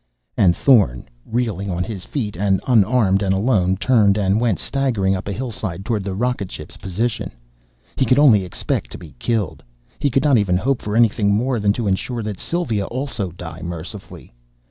And 0.35 0.55
Thorn, 0.57 1.07
reeling 1.27 1.69
on 1.69 1.83
his 1.83 2.05
feet 2.05 2.35
and 2.35 2.59
unarmed 2.65 3.21
and 3.21 3.35
alone, 3.35 3.77
turned 3.77 4.17
and 4.17 4.41
went 4.41 4.57
staggering 4.57 5.13
up 5.13 5.27
a 5.27 5.31
hillside 5.31 5.85
toward 5.85 6.03
the 6.03 6.15
rocket 6.15 6.51
ship's 6.51 6.75
position. 6.75 7.29
He 7.95 8.05
could 8.05 8.17
only 8.17 8.43
expect 8.43 8.89
to 8.93 8.97
be 8.97 9.13
killed. 9.19 9.61
He 9.99 10.09
could 10.09 10.23
not 10.23 10.39
even 10.39 10.57
hope 10.57 10.81
for 10.81 10.95
anything 10.95 11.31
more 11.31 11.59
than 11.59 11.73
to 11.73 11.85
ensure 11.85 12.23
that 12.23 12.39
Sylva, 12.39 12.85
also, 12.85 13.29
die 13.29 13.61
mercifully. 13.61 14.33